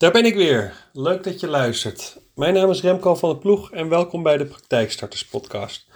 Daar 0.00 0.12
ben 0.12 0.24
ik 0.24 0.34
weer. 0.34 0.74
Leuk 0.92 1.24
dat 1.24 1.40
je 1.40 1.48
luistert. 1.48 2.20
Mijn 2.34 2.54
naam 2.54 2.70
is 2.70 2.82
Remco 2.82 3.14
van 3.14 3.28
de 3.28 3.36
Ploeg 3.36 3.72
en 3.72 3.88
welkom 3.88 4.22
bij 4.22 4.36
de 4.36 4.46
Praktijkstarters 4.46 5.26
Podcast. 5.26 5.86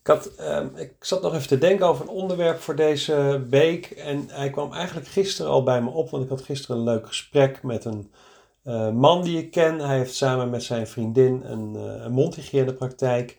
Ik, 0.00 0.06
had, 0.06 0.26
ehm, 0.26 0.66
ik 0.76 0.92
zat 1.00 1.22
nog 1.22 1.34
even 1.34 1.48
te 1.48 1.58
denken 1.58 1.86
over 1.86 2.02
een 2.02 2.10
onderwerp 2.10 2.60
voor 2.60 2.76
deze 2.76 3.46
week. 3.50 3.86
En 3.86 4.24
hij 4.28 4.50
kwam 4.50 4.72
eigenlijk 4.72 5.08
gisteren 5.08 5.50
al 5.50 5.62
bij 5.62 5.82
me 5.82 5.90
op, 5.90 6.10
want 6.10 6.22
ik 6.24 6.28
had 6.28 6.42
gisteren 6.42 6.76
een 6.76 6.84
leuk 6.84 7.06
gesprek 7.06 7.62
met 7.62 7.84
een 7.84 8.10
uh, 8.64 8.90
man 8.90 9.22
die 9.22 9.38
ik 9.38 9.50
ken. 9.50 9.78
Hij 9.78 9.96
heeft 9.96 10.14
samen 10.14 10.50
met 10.50 10.62
zijn 10.62 10.86
vriendin 10.86 11.42
een, 11.44 11.72
uh, 11.76 11.82
een. 12.04 13.30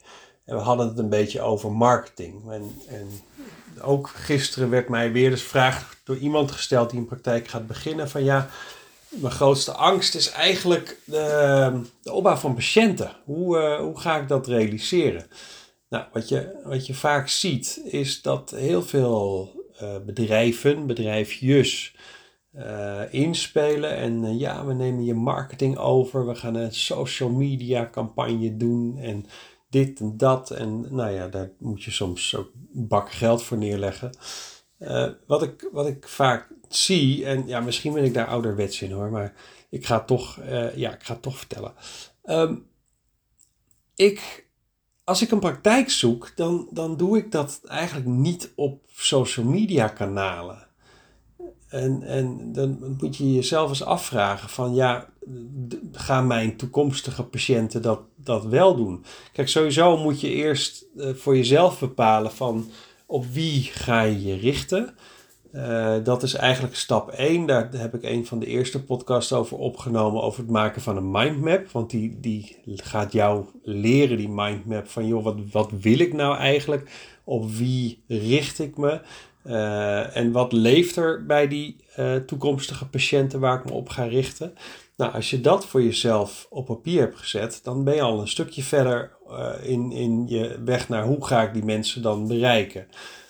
En 0.46 0.56
we 0.56 0.62
hadden 0.62 0.88
het 0.88 0.98
een 0.98 1.10
beetje 1.10 1.42
over 1.42 1.72
marketing. 1.72 2.52
En, 2.52 2.82
en 2.88 3.08
ook 3.82 4.08
gisteren 4.08 4.70
werd 4.70 4.90
mij 4.90 5.12
weer 5.12 5.30
de 5.30 5.38
vraag 5.38 5.96
door 6.04 6.18
iemand 6.18 6.52
gesteld 6.52 6.90
die 6.90 7.00
een 7.00 7.06
praktijk 7.06 7.48
gaat 7.48 7.68
beginnen: 7.68 8.10
van 8.10 8.24
ja 8.24 8.50
mijn 9.16 9.34
grootste 9.34 9.72
angst 9.72 10.16
is 10.16 10.32
eigenlijk 10.32 11.00
de, 11.06 11.82
de 12.02 12.12
opbouw 12.12 12.36
van 12.36 12.56
patiënten. 12.56 13.12
Hoe, 13.24 13.58
uh, 13.58 13.80
hoe 13.80 14.00
ga 14.00 14.18
ik 14.18 14.28
dat 14.28 14.48
realiseren? 14.48 15.26
Nou, 15.90 16.06
wat 16.14 16.30
je, 16.30 16.62
wat 16.64 16.88
je 16.88 16.94
vaak 16.94 17.28
ziet 17.28 17.82
is 17.84 18.22
dat 18.22 18.50
heel 18.50 18.82
veel 18.82 19.52
uh, 19.82 19.96
bedrijven, 20.06 20.88
bedrijfjes, 20.88 21.96
uh, 22.56 23.02
inspelen. 23.10 23.96
En 23.96 24.38
ja, 24.38 24.66
we 24.66 24.74
nemen 24.74 25.06
je 25.06 25.14
marketing 25.14 25.78
over. 25.78 26.28
We 26.28 26.36
gaan 26.36 26.56
een 26.56 26.74
social 26.74 27.30
media 27.30 27.90
campagne 27.92 28.58
doen. 28.58 28.98
En 28.98 29.26
dit 29.70 30.00
en 30.00 30.18
dat. 30.18 30.52
En 30.52 30.96
nou 30.96 31.12
ja, 31.12 31.28
daar 31.28 31.52
moet 31.60 31.84
je 31.84 31.92
soms 31.92 32.36
ook 32.36 32.50
bak 32.72 33.12
geld 33.12 33.44
voor 33.44 33.58
neerleggen. 33.58 34.12
Wat, 35.28 35.44
ik, 35.44 35.70
wat 35.72 35.88
ik 35.88 36.08
vaak 36.08 36.48
zie, 36.70 37.26
en 37.26 37.48
ja, 37.48 37.60
misschien 37.60 37.94
ben 37.94 38.04
ik 38.04 38.14
daar 38.14 38.28
ouderwets 38.28 38.82
in 38.82 38.92
hoor, 38.92 39.10
maar 39.10 39.34
ik 39.70 39.86
ga 39.86 39.98
het 39.98 40.08
toch, 40.08 40.40
uh, 40.40 40.76
ja, 40.76 40.94
ik 40.94 41.04
ga 41.04 41.16
toch 41.16 41.38
vertellen. 41.38 41.74
Um, 42.24 42.66
ik, 43.96 44.48
als 45.04 45.22
ik 45.22 45.32
een 45.32 45.40
praktijk 45.40 45.90
zoek, 45.90 46.32
dan, 46.36 46.68
dan 46.72 46.98
doe 46.98 47.18
ik 47.18 47.32
dat 47.32 47.62
eigenlijk 47.66 48.08
niet 48.08 48.52
op 48.56 48.82
social 48.92 49.46
media 49.46 49.88
kanalen. 49.88 50.68
En, 51.68 52.04
en 52.04 52.54
dan 52.54 52.96
moet 53.00 53.18
je 53.18 53.34
jezelf 53.34 53.70
eens 53.70 53.84
afvragen 53.84 54.50
van 54.50 54.74
ja, 54.74 55.10
gaan 55.92 56.28
mijn 56.28 56.58
toekomstige 56.58 57.24
patiënten 57.24 57.82
dat, 57.82 58.00
dat 58.16 58.46
wel 58.46 58.76
doen? 58.76 59.06
Kijk, 59.32 59.48
sowieso 59.48 59.98
moet 59.98 60.22
je 60.22 60.30
eerst 60.30 60.86
uh, 60.96 61.14
voor 61.16 61.36
jezelf 61.36 61.80
bepalen 61.80 62.32
van 62.32 62.72
op 63.06 63.26
wie 63.26 63.62
ga 63.64 64.02
je 64.02 64.26
je 64.26 64.36
richten. 64.36 64.96
Uh, 65.56 65.96
dat 66.04 66.24
is 66.24 66.34
eigenlijk 66.34 66.76
stap 66.76 67.10
1. 67.10 67.46
Daar 67.46 67.70
heb 67.72 67.94
ik 67.94 68.04
een 68.04 68.26
van 68.26 68.40
de 68.40 68.46
eerste 68.46 68.84
podcasts 68.84 69.34
over 69.34 69.58
opgenomen. 69.58 70.22
Over 70.22 70.40
het 70.40 70.50
maken 70.50 70.82
van 70.82 70.98
een 70.98 71.12
mindmap. 71.12 71.72
Want 71.72 71.90
die, 71.90 72.18
die 72.22 72.58
gaat 72.66 73.12
jou 73.12 73.46
leren, 73.64 74.18
die 74.18 74.30
mindmap. 74.30 74.88
Van 74.88 75.08
joh, 75.08 75.24
wat, 75.24 75.36
wat 75.52 75.72
wil 75.82 76.00
ik 76.00 76.14
nou 76.14 76.38
eigenlijk? 76.38 76.92
Op 77.24 77.52
wie 77.52 78.04
richt 78.08 78.60
ik 78.60 78.78
me? 78.78 79.00
Uh, 79.48 80.18
en 80.18 80.32
wat 80.32 80.52
leeft 80.52 80.96
er 80.96 81.26
bij 81.26 81.48
die 81.48 81.76
uh, 82.00 82.16
toekomstige 82.16 82.88
patiënten 82.88 83.40
waar 83.40 83.60
ik 83.60 83.66
me 83.66 83.72
op 83.72 83.90
ga 83.90 84.04
richten? 84.04 84.54
Nou, 84.96 85.14
als 85.14 85.30
je 85.30 85.42
dat 85.42 85.66
voor 85.66 85.84
jezelf 85.84 86.48
op 86.50 86.66
papier 86.66 87.00
hebt 87.00 87.18
gezet, 87.18 87.60
dan 87.64 87.84
ben 87.84 87.96
je 87.96 88.02
al 88.02 88.20
een 88.20 88.28
stukje 88.28 88.64
verder 88.64 89.18
in, 89.64 89.92
in 89.92 90.28
je 90.28 90.62
weg 90.64 90.90
naar 90.90 91.06
hoe 91.06 91.26
ga 91.26 91.44
ik 91.44 91.54
die 91.54 91.64
mensen 91.64 92.02
dan 92.02 92.28
bereiken. 92.28 92.88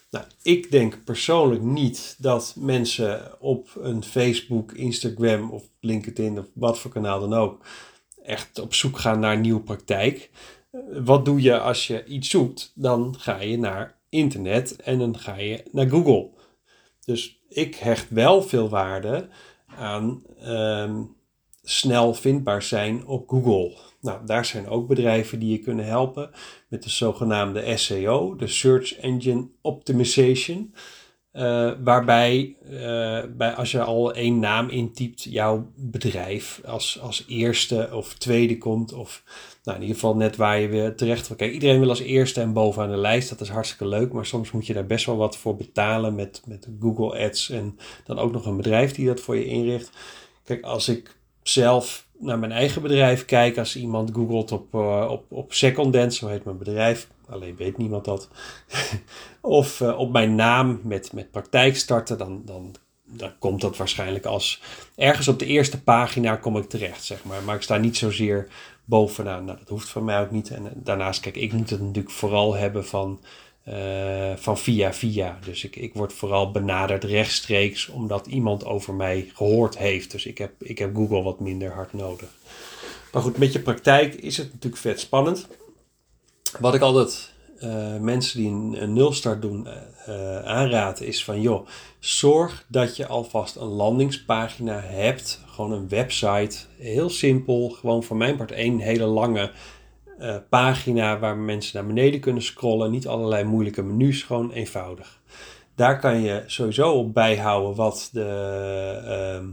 Nou, 0.09 0.25
ik 0.41 0.71
denk 0.71 1.03
persoonlijk 1.03 1.61
niet 1.61 2.15
dat 2.17 2.55
mensen 2.57 3.41
op 3.41 3.69
een 3.81 4.03
Facebook, 4.03 4.71
Instagram 4.71 5.51
of 5.51 5.63
LinkedIn 5.79 6.39
of 6.39 6.45
wat 6.53 6.79
voor 6.79 6.91
kanaal 6.91 7.19
dan 7.19 7.33
ook 7.33 7.65
echt 8.23 8.59
op 8.59 8.73
zoek 8.73 8.99
gaan 8.99 9.19
naar 9.19 9.39
nieuwe 9.39 9.61
praktijk. 9.61 10.29
Wat 11.03 11.25
doe 11.25 11.41
je 11.41 11.59
als 11.59 11.87
je 11.87 12.05
iets 12.05 12.29
zoekt? 12.29 12.71
Dan 12.75 13.15
ga 13.17 13.41
je 13.41 13.57
naar 13.57 13.99
internet 14.09 14.75
en 14.75 14.99
dan 14.99 15.17
ga 15.17 15.35
je 15.35 15.63
naar 15.71 15.89
Google. 15.89 16.29
Dus 17.05 17.43
ik 17.49 17.75
hecht 17.75 18.09
wel 18.09 18.41
veel 18.41 18.69
waarde 18.69 19.27
aan 19.77 20.23
um, 20.47 21.15
snel 21.65 22.13
vindbaar 22.13 22.61
zijn 22.61 23.07
op 23.07 23.29
Google. 23.29 23.77
Nou, 24.01 24.25
daar 24.25 24.45
zijn 24.45 24.67
ook 24.67 24.87
bedrijven 24.87 25.39
die 25.39 25.51
je 25.51 25.57
kunnen 25.57 25.85
helpen 25.85 26.29
met 26.67 26.83
de 26.83 26.89
zogenaamde 26.89 27.77
SEO, 27.77 28.35
de 28.35 28.47
Search 28.47 28.95
Engine 28.95 29.47
Optimization. 29.61 30.73
Uh, 31.33 31.71
waarbij 31.83 32.55
uh, 32.63 33.23
bij, 33.37 33.53
als 33.53 33.71
je 33.71 33.81
al 33.81 34.13
één 34.13 34.39
naam 34.39 34.69
intypt, 34.69 35.23
jouw 35.23 35.71
bedrijf 35.75 36.61
als, 36.65 36.99
als 37.01 37.25
eerste 37.27 37.89
of 37.93 38.13
tweede 38.13 38.57
komt. 38.57 38.93
Of 38.93 39.23
nou, 39.63 39.77
in 39.77 39.83
ieder 39.83 39.99
geval 39.99 40.15
net 40.15 40.35
waar 40.35 40.59
je 40.59 40.67
weer 40.67 40.95
terecht 40.95 41.27
wil. 41.27 41.37
Kijk, 41.37 41.53
iedereen 41.53 41.79
wil 41.79 41.89
als 41.89 41.99
eerste 41.99 42.41
en 42.41 42.53
bovenaan 42.53 42.89
de 42.89 42.97
lijst. 42.97 43.29
Dat 43.29 43.41
is 43.41 43.49
hartstikke 43.49 43.87
leuk. 43.87 44.11
Maar 44.11 44.25
soms 44.25 44.51
moet 44.51 44.67
je 44.67 44.73
daar 44.73 44.85
best 44.85 45.05
wel 45.05 45.17
wat 45.17 45.37
voor 45.37 45.55
betalen 45.55 46.15
met, 46.15 46.41
met 46.45 46.67
Google 46.79 47.25
Ads. 47.25 47.49
En 47.49 47.77
dan 48.05 48.19
ook 48.19 48.31
nog 48.31 48.45
een 48.45 48.57
bedrijf 48.57 48.91
die 48.93 49.05
dat 49.05 49.19
voor 49.19 49.35
je 49.35 49.45
inricht. 49.45 49.89
Kijk, 50.43 50.63
als 50.63 50.89
ik 50.89 51.14
zelf 51.47 52.07
naar 52.19 52.39
mijn 52.39 52.51
eigen 52.51 52.81
bedrijf 52.81 53.25
kijk, 53.25 53.57
als 53.57 53.75
iemand 53.75 54.11
googelt 54.13 54.51
op, 54.51 54.73
uh, 54.73 55.07
op, 55.09 55.25
op 55.31 55.53
Secondent, 55.53 56.13
zo 56.13 56.27
heet 56.27 56.45
mijn 56.45 56.57
bedrijf, 56.57 57.07
alleen 57.29 57.55
weet 57.55 57.77
niemand 57.77 58.05
dat, 58.05 58.29
of 59.41 59.79
uh, 59.79 59.99
op 59.99 60.11
mijn 60.11 60.35
naam 60.35 60.79
met, 60.83 61.13
met 61.13 61.31
praktijk 61.31 61.75
starten, 61.75 62.17
dan, 62.17 62.41
dan, 62.45 62.75
dan 63.03 63.31
komt 63.39 63.61
dat 63.61 63.77
waarschijnlijk 63.77 64.25
als 64.25 64.61
ergens 64.95 65.27
op 65.27 65.39
de 65.39 65.45
eerste 65.45 65.81
pagina 65.81 66.35
kom 66.35 66.57
ik 66.57 66.69
terecht, 66.69 67.03
zeg 67.03 67.23
maar. 67.23 67.43
Maar 67.43 67.55
ik 67.55 67.61
sta 67.61 67.77
niet 67.77 67.97
zozeer 67.97 68.47
bovenaan. 68.85 69.45
Nou, 69.45 69.57
dat 69.57 69.69
hoeft 69.69 69.89
van 69.89 70.03
mij 70.03 70.21
ook 70.21 70.31
niet. 70.31 70.49
En 70.49 70.71
daarnaast, 70.75 71.19
kijk, 71.19 71.35
ik 71.35 71.53
moet 71.53 71.69
het 71.69 71.81
natuurlijk 71.81 72.15
vooral 72.15 72.55
hebben 72.55 72.85
van 72.85 73.19
uh, 73.69 74.35
van 74.35 74.57
via 74.57 74.93
via. 74.93 75.39
Dus 75.45 75.63
ik, 75.63 75.75
ik 75.75 75.93
word 75.93 76.13
vooral 76.13 76.51
benaderd 76.51 77.03
rechtstreeks 77.03 77.87
omdat 77.87 78.27
iemand 78.27 78.65
over 78.65 78.93
mij 78.93 79.31
gehoord 79.33 79.77
heeft. 79.77 80.11
Dus 80.11 80.25
ik 80.25 80.37
heb, 80.37 80.51
ik 80.63 80.77
heb 80.77 80.95
Google 80.95 81.21
wat 81.21 81.39
minder 81.39 81.71
hard 81.71 81.93
nodig. 81.93 82.29
Maar 83.11 83.21
goed, 83.21 83.37
met 83.37 83.53
je 83.53 83.59
praktijk 83.59 84.13
is 84.13 84.37
het 84.37 84.53
natuurlijk 84.53 84.81
vet 84.81 84.99
spannend. 84.99 85.47
Wat 86.59 86.73
ik 86.73 86.81
altijd 86.81 87.33
uh, 87.63 87.97
mensen 87.97 88.39
die 88.39 88.79
een, 88.81 88.93
nulstart 88.93 89.41
doen 89.41 89.67
uh, 90.07 90.39
aanraad 90.43 91.01
is 91.01 91.23
van 91.23 91.41
joh, 91.41 91.67
zorg 91.99 92.65
dat 92.67 92.95
je 92.95 93.07
alvast 93.07 93.55
een 93.55 93.67
landingspagina 93.67 94.79
hebt. 94.79 95.41
Gewoon 95.45 95.71
een 95.71 95.89
website. 95.89 96.57
Heel 96.77 97.09
simpel. 97.09 97.69
Gewoon 97.69 98.03
van 98.03 98.17
mijn 98.17 98.37
part 98.37 98.51
één 98.51 98.79
hele 98.79 99.05
lange 99.05 99.51
uh, 100.19 100.35
pagina 100.49 101.19
waar 101.19 101.37
mensen 101.37 101.77
naar 101.77 101.93
beneden 101.93 102.19
kunnen 102.19 102.43
scrollen. 102.43 102.91
Niet 102.91 103.07
allerlei 103.07 103.43
moeilijke 103.43 103.83
menus, 103.83 104.23
gewoon 104.23 104.51
eenvoudig. 104.51 105.19
Daar 105.75 105.99
kan 105.99 106.21
je 106.21 106.43
sowieso 106.45 106.91
op 106.91 107.13
bijhouden 107.13 107.75
wat 107.75 108.09
de, 108.11 109.39
uh, 109.41 109.47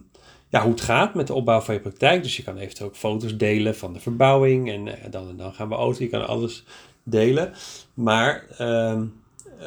ja, 0.48 0.62
hoe 0.62 0.70
het 0.72 0.80
gaat 0.80 1.14
met 1.14 1.26
de 1.26 1.34
opbouw 1.34 1.60
van 1.60 1.74
je 1.74 1.80
praktijk. 1.80 2.22
Dus 2.22 2.36
je 2.36 2.42
kan 2.42 2.56
eventueel 2.56 2.88
ook 2.88 2.96
foto's 2.96 3.36
delen 3.36 3.76
van 3.76 3.92
de 3.92 4.00
verbouwing 4.00 4.70
en 4.70 4.86
uh, 4.86 4.92
dan 5.10 5.28
en 5.28 5.36
dan 5.36 5.52
gaan 5.52 5.68
we 5.68 5.74
auto. 5.74 6.02
Je 6.02 6.08
kan 6.08 6.26
alles 6.26 6.64
delen. 7.02 7.52
Maar 7.94 8.44
ehm, 8.58 9.04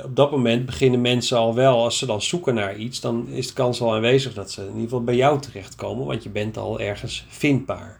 op 0.03 0.15
dat 0.15 0.31
moment 0.31 0.65
beginnen 0.65 1.01
mensen 1.01 1.37
al 1.37 1.55
wel, 1.55 1.83
als 1.83 1.97
ze 1.97 2.05
dan 2.05 2.21
zoeken 2.21 2.53
naar 2.53 2.75
iets, 2.75 2.99
dan 2.99 3.27
is 3.27 3.47
de 3.47 3.53
kans 3.53 3.81
al 3.81 3.93
aanwezig 3.93 4.33
dat 4.33 4.51
ze 4.51 4.61
in 4.61 4.67
ieder 4.67 4.81
geval 4.81 5.03
bij 5.03 5.15
jou 5.15 5.39
terechtkomen, 5.39 6.05
want 6.05 6.23
je 6.23 6.29
bent 6.29 6.57
al 6.57 6.79
ergens 6.79 7.25
vindbaar. 7.29 7.99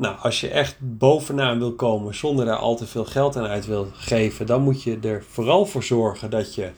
Nou, 0.00 0.18
als 0.18 0.40
je 0.40 0.48
echt 0.48 0.76
bovenaan 0.78 1.58
wil 1.58 1.74
komen 1.74 2.14
zonder 2.14 2.44
daar 2.44 2.56
al 2.56 2.76
te 2.76 2.86
veel 2.86 3.04
geld 3.04 3.36
aan 3.36 3.46
uit 3.46 3.66
wil 3.66 3.88
geven, 3.92 4.46
dan 4.46 4.62
moet 4.62 4.82
je 4.82 4.98
er 5.02 5.24
vooral 5.30 5.66
voor 5.66 5.82
zorgen 5.82 6.30
dat 6.30 6.54
je, 6.54 6.70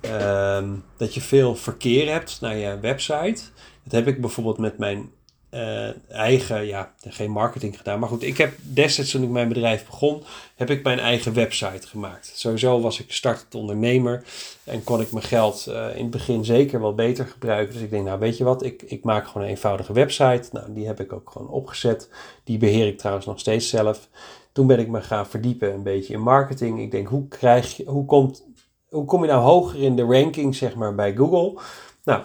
uh, 0.00 0.62
dat 0.96 1.14
je 1.14 1.20
veel 1.20 1.56
verkeer 1.56 2.12
hebt 2.12 2.38
naar 2.40 2.56
je 2.56 2.78
website. 2.80 3.42
Dat 3.82 3.92
heb 3.92 4.06
ik 4.06 4.20
bijvoorbeeld 4.20 4.58
met 4.58 4.78
mijn 4.78 5.10
uh, 5.54 5.88
eigen, 6.10 6.66
ja, 6.66 6.92
geen 7.08 7.30
marketing 7.30 7.76
gedaan. 7.76 7.98
Maar 7.98 8.08
goed, 8.08 8.22
ik 8.22 8.38
heb 8.38 8.52
destijds 8.62 9.10
toen 9.10 9.22
ik 9.22 9.28
mijn 9.28 9.48
bedrijf 9.48 9.86
begon, 9.86 10.22
heb 10.56 10.70
ik 10.70 10.82
mijn 10.82 10.98
eigen 10.98 11.34
website 11.34 11.86
gemaakt. 11.86 12.32
Sowieso 12.34 12.80
was 12.80 13.00
ik 13.00 13.12
startend 13.12 13.54
ondernemer 13.54 14.24
en 14.64 14.84
kon 14.84 15.00
ik 15.00 15.12
mijn 15.12 15.24
geld 15.24 15.66
uh, 15.68 15.96
in 15.96 16.02
het 16.02 16.10
begin 16.10 16.44
zeker 16.44 16.80
wel 16.80 16.94
beter 16.94 17.26
gebruiken. 17.26 17.74
Dus 17.74 17.82
ik 17.82 17.90
denk, 17.90 18.04
nou 18.04 18.18
weet 18.18 18.36
je 18.36 18.44
wat, 18.44 18.64
ik, 18.64 18.82
ik 18.82 19.04
maak 19.04 19.26
gewoon 19.26 19.42
een 19.42 19.48
eenvoudige 19.48 19.92
website. 19.92 20.48
Nou, 20.52 20.72
die 20.72 20.86
heb 20.86 21.00
ik 21.00 21.12
ook 21.12 21.30
gewoon 21.30 21.48
opgezet. 21.48 22.08
Die 22.44 22.58
beheer 22.58 22.86
ik 22.86 22.98
trouwens 22.98 23.26
nog 23.26 23.40
steeds 23.40 23.68
zelf. 23.68 24.08
Toen 24.52 24.66
ben 24.66 24.78
ik 24.78 24.88
me 24.88 25.00
gaan 25.00 25.26
verdiepen 25.26 25.74
een 25.74 25.82
beetje 25.82 26.14
in 26.14 26.20
marketing. 26.20 26.80
Ik 26.80 26.90
denk, 26.90 27.08
hoe, 27.08 27.28
krijg 27.28 27.76
je, 27.76 27.84
hoe, 27.84 28.04
komt, 28.04 28.44
hoe 28.88 29.04
kom 29.04 29.22
je 29.22 29.30
nou 29.30 29.42
hoger 29.42 29.82
in 29.82 29.96
de 29.96 30.02
ranking, 30.02 30.54
zeg 30.54 30.74
maar, 30.74 30.94
bij 30.94 31.14
Google? 31.14 31.60
Nou, 32.04 32.22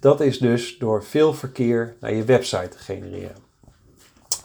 dat 0.00 0.20
is 0.20 0.38
dus 0.38 0.78
door 0.78 1.04
veel 1.04 1.34
verkeer 1.34 1.96
naar 2.00 2.14
je 2.14 2.24
website 2.24 2.68
te 2.68 2.78
genereren. 2.78 3.36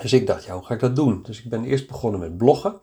Dus 0.01 0.13
ik 0.13 0.27
dacht, 0.27 0.45
ja, 0.45 0.53
hoe 0.53 0.63
ga 0.63 0.73
ik 0.73 0.79
dat 0.79 0.95
doen? 0.95 1.23
Dus 1.23 1.43
ik 1.43 1.49
ben 1.49 1.63
eerst 1.63 1.87
begonnen 1.87 2.19
met 2.19 2.37
bloggen. 2.37 2.79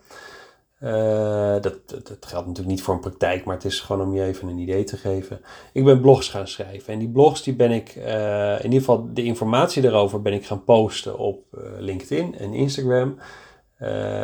dat, 1.62 1.88
dat, 1.88 2.26
geldt 2.26 2.46
natuurlijk 2.46 2.66
niet 2.66 2.82
voor 2.82 2.94
een 2.94 3.00
praktijk, 3.00 3.44
maar 3.44 3.54
het 3.54 3.64
is 3.64 3.80
gewoon 3.80 4.06
om 4.06 4.14
je 4.14 4.22
even 4.22 4.48
een 4.48 4.58
idee 4.58 4.84
te 4.84 4.96
geven. 4.96 5.40
Ik 5.72 5.84
ben 5.84 6.00
blogs 6.00 6.28
gaan 6.28 6.48
schrijven 6.48 6.92
en 6.92 6.98
die 6.98 7.08
blogs 7.08 7.42
die 7.42 7.54
ben 7.54 7.70
ik, 7.70 7.94
in 7.94 8.64
ieder 8.64 8.78
geval 8.78 9.08
de 9.14 9.24
informatie 9.24 9.82
daarover 9.82 10.22
ben 10.22 10.32
ik 10.32 10.46
gaan 10.46 10.64
posten 10.64 11.18
op 11.18 11.44
LinkedIn 11.78 12.38
en 12.38 12.54
Instagram. 12.54 13.18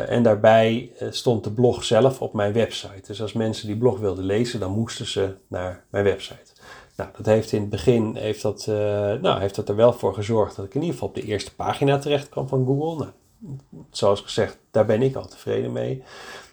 En 0.07 0.23
daarbij 0.23 0.91
stond 1.09 1.43
de 1.43 1.51
blog 1.51 1.83
zelf 1.83 2.21
op 2.21 2.33
mijn 2.33 2.53
website. 2.53 3.07
Dus 3.07 3.21
als 3.21 3.33
mensen 3.33 3.67
die 3.67 3.77
blog 3.77 3.99
wilden 3.99 4.25
lezen, 4.25 4.59
dan 4.59 4.71
moesten 4.71 5.05
ze 5.05 5.35
naar 5.47 5.85
mijn 5.89 6.03
website. 6.03 6.51
Nou, 6.97 7.09
dat 7.17 7.25
heeft 7.25 7.51
in 7.51 7.61
het 7.61 7.69
begin 7.69 8.15
heeft 8.15 8.41
dat, 8.41 8.65
uh, 8.69 8.75
nou, 9.13 9.39
heeft 9.39 9.55
dat 9.55 9.69
er 9.69 9.75
wel 9.75 9.93
voor 9.93 10.13
gezorgd 10.13 10.55
dat 10.55 10.65
ik 10.65 10.73
in 10.73 10.81
ieder 10.81 10.93
geval 10.93 11.09
op 11.09 11.15
de 11.15 11.23
eerste 11.23 11.55
pagina 11.55 11.97
terecht 11.97 12.29
kwam 12.29 12.47
van 12.47 12.65
Google. 12.65 13.07
Nou, 13.37 13.55
zoals 13.91 14.21
gezegd, 14.21 14.57
daar 14.71 14.85
ben 14.85 15.01
ik 15.01 15.15
al 15.15 15.27
tevreden 15.27 15.71
mee. 15.71 16.03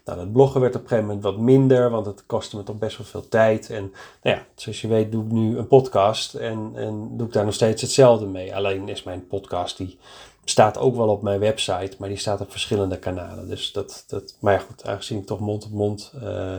Nou, 0.05 0.19
dat 0.19 0.33
bloggen 0.33 0.61
werd 0.61 0.75
op 0.75 0.83
een 0.83 0.89
gegeven 0.89 1.09
moment 1.09 1.25
wat 1.25 1.39
minder, 1.39 1.91
want 1.91 2.07
het 2.07 2.27
kostte 2.27 2.57
me 2.57 2.63
toch 2.63 2.79
best 2.79 2.97
wel 2.97 3.07
veel 3.07 3.29
tijd. 3.29 3.71
En 3.71 3.93
nou 4.23 4.37
ja, 4.37 4.47
zoals 4.55 4.81
je 4.81 4.89
weet 4.89 5.13
doe 5.13 5.25
ik 5.25 5.31
nu 5.31 5.59
een 5.59 5.67
podcast 5.67 6.35
en, 6.35 6.73
en 6.75 7.17
doe 7.17 7.27
ik 7.27 7.33
daar 7.33 7.45
nog 7.45 7.55
steeds 7.55 7.83
hetzelfde 7.83 8.27
mee. 8.27 8.57
Alleen 8.57 8.89
is 8.89 9.03
mijn 9.03 9.27
podcast, 9.27 9.77
die 9.77 9.99
staat 10.45 10.79
ook 10.79 10.97
wel 10.97 11.09
op 11.09 11.23
mijn 11.23 11.41
website, 11.41 11.97
maar 11.99 12.09
die 12.09 12.19
staat 12.19 12.41
op 12.41 12.51
verschillende 12.51 12.99
kanalen. 12.99 13.49
Dus 13.49 13.73
dat, 13.73 14.05
dat 14.07 14.37
maar 14.41 14.61
goed, 14.61 14.87
aangezien 14.87 15.19
ik 15.19 15.27
toch 15.27 15.41
mond 15.41 15.65
op 15.65 15.71
mond 15.71 16.13
uh, 16.23 16.57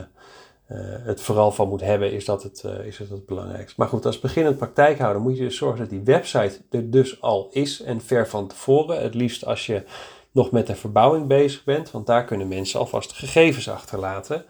uh, 0.72 0.78
het 0.80 1.22
vooral 1.22 1.52
van 1.52 1.68
moet 1.68 1.82
hebben, 1.82 2.12
is 2.12 2.26
dat 2.26 2.44
het, 2.44 2.64
uh, 2.66 2.86
is 2.86 2.98
het 2.98 3.10
het 3.10 3.26
belangrijkste. 3.26 3.76
Maar 3.78 3.88
goed, 3.88 4.06
als 4.06 4.20
beginnend 4.20 4.58
praktijkhouder 4.58 5.22
moet 5.22 5.38
je 5.38 5.44
dus 5.44 5.58
zorgen 5.58 5.80
dat 5.80 5.90
die 5.90 6.04
website 6.04 6.62
er 6.70 6.92
dus 6.92 7.22
al 7.22 7.50
is 7.52 7.82
en 7.82 8.02
ver 8.02 8.28
van 8.28 8.48
tevoren. 8.48 9.02
Het 9.02 9.14
liefst 9.14 9.46
als 9.46 9.66
je 9.66 9.84
nog 10.32 10.52
met 10.52 10.68
de 10.68 10.76
verbouwing 10.76 11.28
bezig 11.28 11.64
bent, 11.64 11.92
want 11.92 12.08
daar 12.08 12.26
kunnen 12.26 12.48
mensen 12.48 12.80
alvast 12.80 13.14
gegevens 13.14 13.70
achterlaten. 13.70 14.46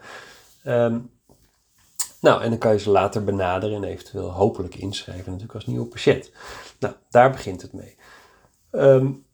Um, 0.66 1.10
nou, 2.20 2.42
en 2.42 2.50
dan 2.50 2.58
kan 2.58 2.72
je 2.72 2.78
ze 2.78 2.90
later 2.90 3.24
benaderen 3.24 3.76
en 3.76 3.84
eventueel 3.84 4.32
hopelijk 4.32 4.74
inschrijven, 4.74 5.24
natuurlijk 5.24 5.54
als 5.54 5.66
nieuwe 5.66 5.86
patiënt. 5.86 6.30
Nou, 6.78 6.94
daar 7.10 7.30
begint 7.30 7.62
het 7.62 7.72
mee. 7.72 7.96
Um, 8.72 9.24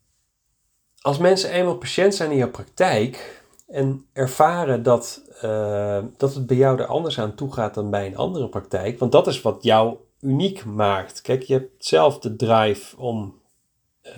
als 1.00 1.18
mensen 1.18 1.50
eenmaal 1.50 1.76
patiënt 1.76 2.14
zijn 2.14 2.30
in 2.30 2.36
je 2.36 2.48
praktijk, 2.48 3.41
en 3.72 4.06
ervaren 4.12 4.82
dat, 4.82 5.22
uh, 5.44 5.98
dat 6.16 6.34
het 6.34 6.46
bij 6.46 6.56
jou 6.56 6.78
er 6.78 6.86
anders 6.86 7.18
aan 7.18 7.34
toe 7.34 7.52
gaat 7.52 7.74
dan 7.74 7.90
bij 7.90 8.06
een 8.06 8.16
andere 8.16 8.48
praktijk. 8.48 8.98
Want 8.98 9.12
dat 9.12 9.26
is 9.26 9.42
wat 9.42 9.62
jou 9.62 9.96
uniek 10.20 10.64
maakt. 10.64 11.20
Kijk, 11.20 11.42
je 11.42 11.52
hebt 11.52 11.84
zelf 11.84 12.18
de 12.18 12.36
drive 12.36 12.96
om, 12.96 13.40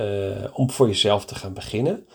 uh, 0.01 0.47
om 0.53 0.71
voor 0.71 0.87
jezelf 0.87 1.25
te 1.25 1.35
gaan 1.35 1.53
beginnen. 1.53 2.07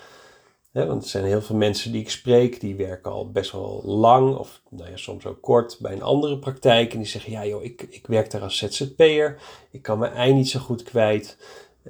want 0.72 1.04
er 1.04 1.10
zijn 1.10 1.26
heel 1.26 1.42
veel 1.42 1.56
mensen 1.56 1.92
die 1.92 2.02
ik 2.02 2.10
spreek, 2.10 2.60
die 2.60 2.76
werken 2.76 3.12
al 3.12 3.32
best 3.32 3.52
wel 3.52 3.82
lang 3.86 4.36
of 4.36 4.62
nou 4.70 4.90
ja, 4.90 4.98
soms 4.98 5.26
ook 5.26 5.42
kort 5.42 5.78
bij 5.80 5.92
een 5.92 6.02
andere 6.02 6.40
praktijk. 6.40 6.94
En 6.94 7.00
die 7.00 7.08
zeggen, 7.08 7.32
ja 7.32 7.46
joh, 7.46 7.64
ik, 7.64 7.82
ik 7.90 8.08
werk 8.08 8.32
daar 8.32 8.42
als 8.42 8.58
ZZP'er, 8.58 9.42
ik 9.72 9.82
kan 9.82 10.00
mijn 10.00 10.14
ei 10.14 10.34
niet 10.34 10.50
zo 10.50 10.60
goed 10.60 10.84
kwijt. 10.84 11.38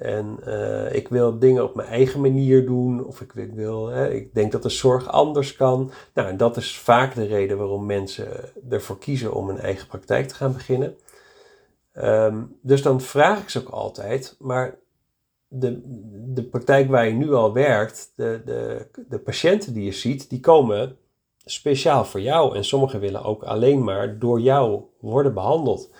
En 0.00 0.38
uh, 0.46 0.94
ik 0.94 1.08
wil 1.08 1.38
dingen 1.38 1.64
op 1.64 1.74
mijn 1.74 1.88
eigen 1.88 2.20
manier 2.20 2.66
doen. 2.66 3.04
Of 3.04 3.20
ik, 3.20 3.32
wil, 3.32 3.86
hè, 3.86 4.10
ik 4.10 4.34
denk 4.34 4.52
dat 4.52 4.62
de 4.62 4.68
zorg 4.68 5.08
anders 5.08 5.56
kan. 5.56 5.90
Nou, 6.14 6.28
en 6.28 6.36
dat 6.36 6.56
is 6.56 6.78
vaak 6.78 7.14
de 7.14 7.26
reden 7.26 7.58
waarom 7.58 7.86
mensen 7.86 8.28
ervoor 8.70 8.98
kiezen 8.98 9.34
om 9.34 9.48
een 9.48 9.58
eigen 9.60 9.86
praktijk 9.86 10.28
te 10.28 10.34
gaan 10.34 10.52
beginnen. 10.52 10.96
Um, 11.94 12.56
dus 12.62 12.82
dan 12.82 13.00
vraag 13.00 13.42
ik 13.42 13.48
ze 13.48 13.58
ook 13.58 13.68
altijd, 13.68 14.36
maar 14.38 14.78
de, 15.48 15.80
de 16.34 16.42
praktijk 16.42 16.90
waar 16.90 17.06
je 17.06 17.14
nu 17.14 17.32
al 17.32 17.52
werkt, 17.52 18.12
de, 18.16 18.42
de, 18.44 18.86
de 19.08 19.18
patiënten 19.18 19.72
die 19.72 19.84
je 19.84 19.92
ziet, 19.92 20.30
die 20.30 20.40
komen 20.40 20.96
speciaal 21.44 22.04
voor 22.04 22.20
jou. 22.20 22.56
En 22.56 22.64
sommigen 22.64 23.00
willen 23.00 23.24
ook 23.24 23.42
alleen 23.42 23.84
maar 23.84 24.18
door 24.18 24.40
jou 24.40 24.82
worden 25.00 25.34
behandeld. 25.34 25.90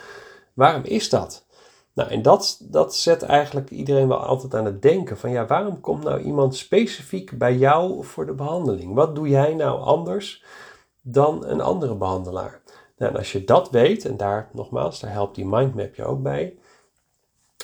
Waarom 0.55 0.85
is 0.85 1.09
dat? 1.09 1.47
Nou, 1.93 2.11
en 2.11 2.23
dat, 2.23 2.61
dat 2.63 2.95
zet 2.95 3.23
eigenlijk 3.23 3.71
iedereen 3.71 4.09
wel 4.09 4.25
altijd 4.25 4.55
aan 4.55 4.65
het 4.65 4.83
denken 4.83 5.19
van 5.19 5.31
ja, 5.31 5.47
waarom 5.47 5.81
komt 5.81 6.05
nou 6.05 6.21
iemand 6.21 6.57
specifiek 6.57 7.39
bij 7.39 7.57
jou 7.57 8.05
voor 8.05 8.27
de 8.27 8.33
behandeling? 8.33 8.95
Wat 8.95 9.15
doe 9.15 9.29
jij 9.29 9.55
nou 9.55 9.81
anders 9.81 10.45
dan 11.01 11.47
een 11.47 11.61
andere 11.61 11.95
behandelaar? 11.95 12.61
Nou, 12.97 13.13
en 13.13 13.19
als 13.19 13.33
je 13.33 13.45
dat 13.45 13.71
weet, 13.71 14.05
en 14.05 14.17
daar 14.17 14.49
nogmaals, 14.53 15.01
daar 15.01 15.13
helpt 15.13 15.35
die 15.35 15.47
mindmap 15.47 15.95
je 15.95 16.05
ook 16.05 16.23
bij. 16.23 16.59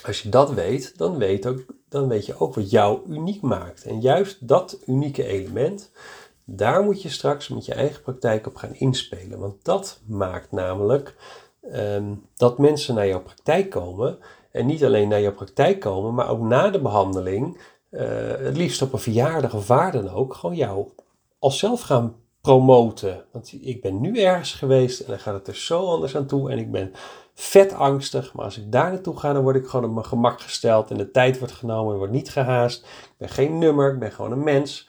Als 0.04 0.22
je 0.22 0.28
dat 0.28 0.52
weet, 0.52 0.98
dan 0.98 1.18
weet, 1.18 1.46
ook, 1.46 1.64
dan 1.88 2.08
weet 2.08 2.26
je 2.26 2.40
ook 2.40 2.54
wat 2.54 2.70
jou 2.70 3.00
uniek 3.08 3.42
maakt. 3.42 3.84
En 3.84 4.00
juist 4.00 4.48
dat 4.48 4.78
unieke 4.86 5.26
element, 5.26 5.90
daar 6.44 6.82
moet 6.82 7.02
je 7.02 7.08
straks 7.08 7.48
met 7.48 7.64
je 7.64 7.74
eigen 7.74 8.02
praktijk 8.02 8.46
op 8.46 8.56
gaan 8.56 8.74
inspelen. 8.74 9.38
Want 9.38 9.64
dat 9.64 10.00
maakt 10.06 10.52
namelijk 10.52 11.14
Ehm, 11.72 12.04
dat 12.36 12.58
mensen 12.58 12.94
naar 12.94 13.06
jouw 13.06 13.22
praktijk 13.22 13.70
komen. 13.70 14.18
En 14.50 14.66
niet 14.66 14.84
alleen 14.84 15.08
naar 15.08 15.20
jouw 15.20 15.32
praktijk 15.32 15.80
komen, 15.80 16.14
maar 16.14 16.28
ook 16.28 16.40
na 16.40 16.70
de 16.70 16.80
behandeling, 16.80 17.58
uh, 17.90 18.00
het 18.38 18.56
liefst 18.56 18.82
op 18.82 18.92
een 18.92 18.98
verjaardag 18.98 19.54
of 19.54 19.66
waar 19.66 19.92
dan 19.92 20.10
ook, 20.10 20.34
gewoon 20.34 20.56
jou 20.56 20.88
als 21.38 21.58
zelf 21.58 21.80
gaan 21.80 22.14
promoten. 22.40 23.24
Want 23.32 23.52
ik 23.60 23.80
ben 23.80 24.00
nu 24.00 24.20
ergens 24.20 24.52
geweest 24.52 25.00
en 25.00 25.06
dan 25.08 25.18
gaat 25.18 25.34
het 25.34 25.48
er 25.48 25.56
zo 25.56 25.86
anders 25.86 26.16
aan 26.16 26.26
toe 26.26 26.50
en 26.50 26.58
ik 26.58 26.70
ben 26.70 26.92
vet 27.34 27.72
angstig. 27.72 28.34
Maar 28.34 28.44
als 28.44 28.58
ik 28.58 28.72
daar 28.72 28.90
naartoe 28.90 29.16
ga, 29.16 29.32
dan 29.32 29.42
word 29.42 29.56
ik 29.56 29.66
gewoon 29.66 29.84
op 29.84 29.92
mijn 29.92 30.06
gemak 30.06 30.40
gesteld 30.40 30.90
en 30.90 30.96
de 30.96 31.10
tijd 31.10 31.38
wordt 31.38 31.54
genomen, 31.54 31.92
er 31.92 31.98
wordt 31.98 32.12
niet 32.12 32.30
gehaast. 32.30 32.84
Ik 32.84 33.14
ben 33.16 33.28
geen 33.28 33.58
nummer, 33.58 33.92
ik 33.92 33.98
ben 33.98 34.12
gewoon 34.12 34.32
een 34.32 34.44
mens. 34.44 34.88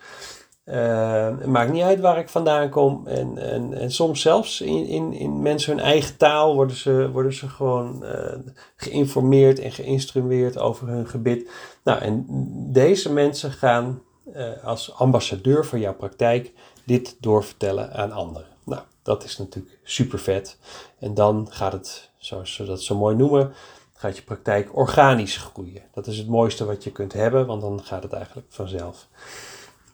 Het 0.71 1.45
maakt 1.45 1.71
niet 1.71 1.83
uit 1.83 1.99
waar 1.99 2.17
ik 2.17 2.29
vandaan 2.29 2.69
kom. 2.69 3.07
En, 3.07 3.37
en, 3.37 3.73
en 3.73 3.91
soms 3.91 4.21
zelfs 4.21 4.61
in, 4.61 4.85
in, 4.85 5.13
in 5.13 5.41
mensen 5.41 5.75
hun 5.75 5.85
eigen 5.85 6.17
taal 6.17 6.55
worden 6.55 6.75
ze, 6.75 7.11
worden 7.11 7.33
ze 7.33 7.49
gewoon 7.49 8.03
uh, 8.03 8.35
geïnformeerd 8.75 9.59
en 9.59 9.71
geïnstrueerd 9.71 10.57
over 10.57 10.87
hun 10.87 11.07
gebit. 11.07 11.49
Nou, 11.83 11.99
en 11.99 12.25
deze 12.73 13.13
mensen 13.13 13.51
gaan 13.51 14.01
uh, 14.35 14.63
als 14.63 14.93
ambassadeur 14.95 15.65
van 15.65 15.79
jouw 15.79 15.95
praktijk 15.95 16.53
dit 16.85 17.17
doorvertellen 17.19 17.93
aan 17.93 18.11
anderen. 18.11 18.47
Nou, 18.63 18.81
dat 19.01 19.23
is 19.23 19.37
natuurlijk 19.37 19.79
super 19.83 20.19
vet. 20.19 20.57
En 20.99 21.13
dan 21.13 21.47
gaat 21.49 21.73
het, 21.73 22.09
zoals 22.17 22.53
ze 22.53 22.65
dat 22.65 22.81
zo 22.81 22.95
mooi 22.97 23.15
noemen, 23.15 23.53
gaat 23.93 24.17
je 24.17 24.23
praktijk 24.23 24.75
organisch 24.75 25.37
groeien. 25.37 25.81
Dat 25.93 26.07
is 26.07 26.17
het 26.17 26.27
mooiste 26.27 26.65
wat 26.65 26.83
je 26.83 26.91
kunt 26.91 27.13
hebben, 27.13 27.45
want 27.45 27.61
dan 27.61 27.83
gaat 27.83 28.03
het 28.03 28.13
eigenlijk 28.13 28.47
vanzelf. 28.49 29.07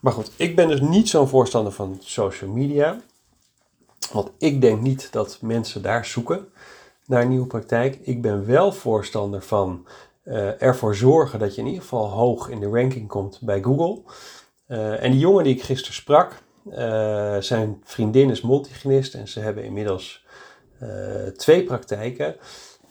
Maar 0.03 0.13
goed, 0.13 0.31
ik 0.35 0.55
ben 0.55 0.67
dus 0.67 0.81
niet 0.81 1.09
zo'n 1.09 1.27
voorstander 1.27 1.73
van 1.73 1.97
social 1.99 2.49
media. 2.49 3.01
Want 4.11 4.31
ik 4.37 4.61
denk 4.61 4.81
niet 4.81 5.11
dat 5.11 5.37
mensen 5.41 5.81
daar 5.81 6.05
zoeken 6.05 6.47
naar 7.05 7.21
een 7.21 7.29
nieuwe 7.29 7.47
praktijk. 7.47 7.99
Ik 8.01 8.21
ben 8.21 8.45
wel 8.45 8.71
voorstander 8.71 9.41
van 9.41 9.87
uh, 10.25 10.61
ervoor 10.61 10.95
zorgen 10.95 11.39
dat 11.39 11.55
je 11.55 11.61
in 11.61 11.67
ieder 11.67 11.81
geval 11.81 12.09
hoog 12.09 12.49
in 12.49 12.59
de 12.59 12.69
ranking 12.69 13.07
komt 13.07 13.39
bij 13.41 13.61
Google. 13.61 14.01
Uh, 14.67 15.03
en 15.03 15.11
die 15.11 15.19
jongen 15.19 15.43
die 15.43 15.55
ik 15.55 15.63
gisteren 15.63 15.93
sprak, 15.93 16.43
uh, 16.65 17.37
zijn 17.37 17.81
vriendin 17.83 18.29
is 18.29 18.41
multigenist 18.41 19.13
en 19.13 19.27
ze 19.27 19.39
hebben 19.39 19.63
inmiddels 19.63 20.25
twee 21.35 21.63
praktijken. 21.63 22.35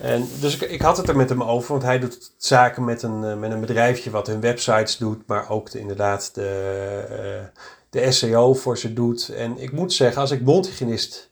En 0.02 0.28
dus 0.40 0.58
ik, 0.58 0.82
had 0.82 0.96
het 0.96 1.08
er 1.08 1.16
met 1.16 1.28
hem 1.28 1.42
over, 1.42 1.70
want 1.70 1.82
hij 1.82 1.98
doet 1.98 2.32
zaken 2.36 2.84
met 2.84 3.02
een, 3.02 3.24
eh, 3.24 3.36
met 3.36 3.50
een 3.50 3.60
bedrijfje 3.60 4.10
wat 4.10 4.26
hun 4.26 4.40
websites 4.40 4.96
doet, 4.96 5.26
maar 5.26 5.50
ook 5.50 5.70
de, 5.70 5.78
inderdaad 5.78 6.34
de, 6.34 7.04
uh, 7.10 7.62
de 7.90 8.12
SEO 8.12 8.54
voor 8.54 8.78
ze 8.78 8.92
doet. 8.92 9.28
En 9.28 9.58
ik 9.58 9.72
moet 9.72 9.92
zeggen, 9.92 10.20
als 10.20 10.30
ik 10.30 10.42
mondhygiënist 10.42 11.30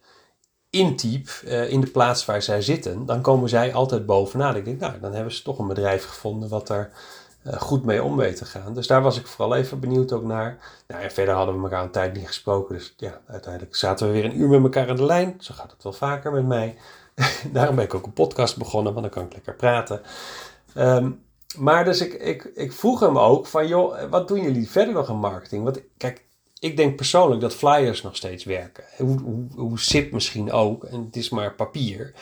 intyp 0.70 1.28
uh, 1.44 1.70
in 1.70 1.80
de 1.80 1.90
plaats 1.90 2.24
waar 2.24 2.42
zij 2.42 2.62
zitten, 2.62 3.06
dan 3.06 3.20
komen 3.20 3.48
zij 3.48 3.74
altijd 3.74 4.06
bovenaan. 4.06 4.56
Ik 4.56 4.64
denk, 4.64 4.80
nou, 4.80 5.00
dan 5.00 5.12
hebben 5.12 5.32
ze 5.32 5.42
toch 5.42 5.58
een 5.58 5.66
bedrijf 5.66 6.04
gevonden 6.04 6.48
wat 6.48 6.66
daar 6.66 6.90
goed 7.44 7.84
mee 7.84 8.02
om 8.02 8.16
weet 8.16 8.36
te 8.36 8.44
gaan. 8.44 8.74
Dus 8.74 8.86
daar 8.86 9.02
was 9.02 9.18
ik 9.18 9.26
vooral 9.26 9.56
even 9.56 9.80
benieuwd 9.80 10.12
ook 10.12 10.24
naar. 10.24 10.58
Nou, 10.86 11.02
en 11.02 11.10
verder 11.10 11.34
hadden 11.34 11.56
we 11.56 11.62
elkaar 11.62 11.82
een 11.82 11.90
tijd 11.90 12.14
niet 12.14 12.26
gesproken, 12.26 12.74
dus 12.74 12.94
ja, 12.96 13.20
uiteindelijk 13.26 13.76
zaten 13.76 14.06
we 14.06 14.12
weer 14.12 14.24
een 14.24 14.40
uur 14.40 14.48
met 14.48 14.62
elkaar 14.62 14.88
aan 14.88 14.96
de 14.96 15.04
lijn. 15.04 15.34
Zo 15.38 15.54
gaat 15.54 15.70
het 15.70 15.82
wel 15.82 15.92
vaker 15.92 16.32
met 16.32 16.46
mij. 16.46 16.76
Daarom 17.52 17.76
ben 17.76 17.84
ik 17.84 17.94
ook 17.94 18.06
een 18.06 18.12
podcast 18.12 18.56
begonnen, 18.56 18.92
want 18.92 19.04
dan 19.04 19.14
kan 19.14 19.24
ik 19.24 19.32
lekker 19.32 19.54
praten. 19.54 20.02
Um, 20.76 21.22
maar 21.56 21.84
dus 21.84 22.00
ik, 22.00 22.12
ik, 22.12 22.50
ik 22.54 22.72
vroeg 22.72 23.00
hem 23.00 23.18
ook 23.18 23.46
van, 23.46 23.68
joh, 23.68 24.10
wat 24.10 24.28
doen 24.28 24.42
jullie 24.42 24.70
verder 24.70 24.94
nog 24.94 25.08
in 25.08 25.16
marketing? 25.16 25.64
Want 25.64 25.80
kijk, 25.96 26.24
ik 26.58 26.76
denk 26.76 26.96
persoonlijk 26.96 27.40
dat 27.40 27.54
flyers 27.54 28.02
nog 28.02 28.16
steeds 28.16 28.44
werken. 28.44 28.84
Hoe, 28.96 29.20
hoe, 29.20 29.46
hoe 29.54 29.80
zit 29.80 30.12
misschien 30.12 30.52
ook, 30.52 30.84
en 30.84 31.04
het 31.04 31.16
is 31.16 31.30
maar 31.30 31.54
papier. 31.54 32.12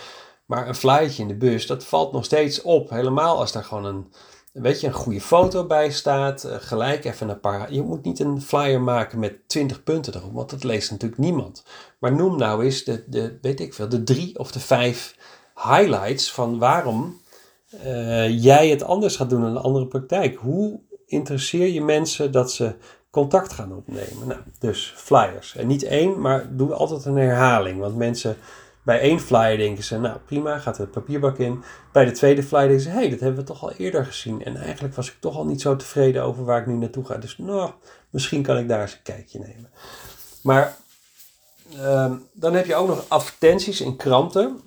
Maar 0.47 0.69
een 0.69 0.75
flyertje 0.75 1.23
in 1.23 1.29
de 1.29 1.35
bus, 1.35 1.67
dat 1.67 1.85
valt 1.85 2.13
nog 2.13 2.25
steeds 2.25 2.63
op. 2.63 2.91
Helemaal 2.91 3.39
als 3.39 3.53
daar 3.53 3.65
gewoon 3.65 3.85
een, 3.85 4.13
weet 4.61 4.81
je, 4.81 4.87
een 4.87 4.93
goede 4.93 5.21
foto 5.21 5.67
bij 5.67 5.91
staat. 5.91 6.45
Uh, 6.45 6.55
gelijk 6.59 7.05
even 7.05 7.29
een 7.29 7.41
paar. 7.41 7.73
Je 7.73 7.83
moet 7.83 8.05
niet 8.05 8.21
een 8.21 8.43
flyer 8.43 8.81
maken 8.81 9.19
met 9.19 9.49
20 9.49 9.83
punten 9.83 10.15
erop, 10.15 10.33
want 10.33 10.51
dat 10.51 10.65
leest 10.65 10.91
natuurlijk 10.91 11.21
niemand. 11.21 11.65
Maar 11.99 12.15
noem 12.15 12.39
nou 12.39 12.65
eens 12.65 12.85
de, 12.85 13.05
de 13.07 13.39
weet 13.41 13.61
ik 13.61 13.75
veel, 13.75 13.89
de 13.89 14.03
drie 14.03 14.39
of 14.39 14.53
de 14.53 14.61
vijf 14.61 15.17
highlights 15.55 16.33
van 16.33 16.59
waarom 16.59 17.21
uh, 17.85 18.43
jij 18.43 18.69
het 18.69 18.83
anders 18.83 19.17
gaat 19.17 19.31
doen 19.31 19.41
in 19.41 19.47
een 19.47 19.57
andere 19.57 19.87
praktijk. 19.87 20.37
Hoe 20.37 20.81
interesseer 21.07 21.67
je 21.67 21.83
mensen 21.83 22.33
dat 22.33 22.53
ze 22.53 22.75
contact 23.11 23.53
gaan 23.53 23.77
opnemen. 23.77 24.27
Nou, 24.27 24.41
dus 24.59 24.93
flyers. 24.97 25.57
En 25.57 25.67
niet 25.67 25.83
één, 25.83 26.21
maar 26.21 26.57
doe 26.57 26.73
altijd 26.73 27.05
een 27.05 27.17
herhaling. 27.17 27.81
Want 27.81 27.97
mensen 27.97 28.37
bij 28.89 29.01
één 29.01 29.21
flyer 29.21 29.57
denken 29.57 29.85
ze, 29.85 29.99
nou 29.99 30.19
prima, 30.27 30.59
gaat 30.59 30.77
het 30.77 30.91
papierbak 30.91 31.39
in. 31.39 31.63
Bij 31.93 32.05
de 32.05 32.11
tweede 32.11 32.43
flyer 32.43 32.67
denken 32.67 32.85
ze, 32.85 32.89
hé, 32.89 32.95
hey, 32.95 33.11
dat 33.11 33.21
hebben 33.21 33.41
we 33.41 33.47
toch 33.47 33.63
al 33.63 33.73
eerder 33.73 34.05
gezien. 34.05 34.45
En 34.45 34.57
eigenlijk 34.57 34.95
was 34.95 35.09
ik 35.09 35.17
toch 35.21 35.37
al 35.37 35.47
niet 35.47 35.61
zo 35.61 35.77
tevreden 35.77 36.23
over 36.23 36.45
waar 36.45 36.61
ik 36.61 36.67
nu 36.67 36.75
naartoe 36.75 37.05
ga. 37.05 37.17
Dus 37.17 37.39
nou, 37.39 37.71
misschien 38.11 38.43
kan 38.43 38.59
ik 38.59 38.69
daar 38.69 38.81
eens 38.81 38.93
een 38.93 39.03
kijkje 39.03 39.39
nemen. 39.39 39.71
Maar 40.43 40.77
ehm, 41.77 42.17
dan 42.33 42.55
heb 42.55 42.67
je 42.67 42.75
ook 42.75 42.89
nog 42.89 43.05
advertenties 43.09 43.81
in 43.81 43.97
kranten. 43.97 44.61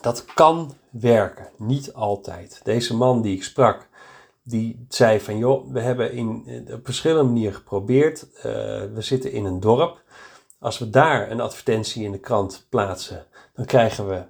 Dat 0.00 0.24
kan 0.34 0.74
werken, 0.90 1.48
niet 1.56 1.92
altijd. 1.92 2.60
Deze 2.62 2.96
man 2.96 3.22
die 3.22 3.36
ik 3.36 3.42
sprak, 3.42 3.88
die 4.42 4.86
zei 4.88 5.20
van 5.20 5.38
joh, 5.38 5.72
we 5.72 5.80
hebben 5.80 6.12
in, 6.12 6.66
op 6.72 6.84
verschillende 6.84 7.30
manieren 7.30 7.54
geprobeerd. 7.54 8.26
Uh, 8.36 8.42
we 8.94 8.98
zitten 8.98 9.32
in 9.32 9.44
een 9.44 9.60
dorp. 9.60 10.02
Als 10.58 10.78
we 10.78 10.90
daar 10.90 11.30
een 11.30 11.40
advertentie 11.40 12.04
in 12.04 12.12
de 12.12 12.18
krant 12.18 12.66
plaatsen, 12.68 13.26
dan 13.54 13.64
krijgen 13.64 14.08
we 14.08 14.22